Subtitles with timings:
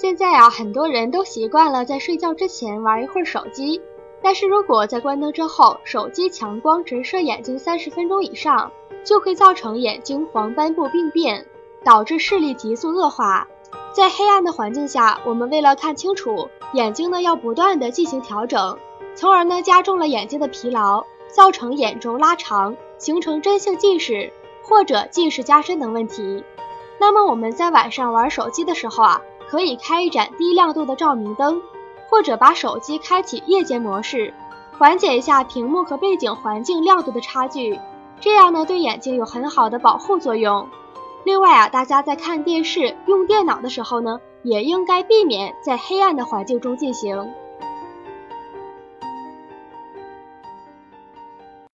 [0.00, 3.82] 现在啊，很多人都习惯了在睡觉之前玩一会儿手机，
[4.22, 8.72] 但是如果在关灯之后，手机强光直射眼睛三十分钟以上，
[9.04, 11.44] 就会造成眼睛黄斑部病变，
[11.84, 13.46] 导致视力急速恶化。
[13.92, 18.78] 在黑暗的环境下，我们为了看清楚，眼睛呢要不断的进行调整，
[19.14, 24.32] 从而呢加重了眼睛的疲劳，造成眼轴拉长，形成真性近视
[24.62, 26.42] 或者近视加深等问题。
[26.98, 29.20] 那么我们在晚上玩手机的时候啊，
[29.50, 31.60] 可以开一盏低亮度的照明灯，
[32.08, 34.32] 或者把手机开启夜间模式，
[34.78, 37.80] 缓解一下屏幕和背景环境亮度的差距，
[38.20, 40.68] 这样呢对眼睛有很好的保护作用。
[41.24, 47.28] 另外啊，大家在看电视、用电脑的时候呢，也应该避免在黑暗的环境中进行。